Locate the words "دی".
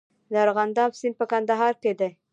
1.99-2.09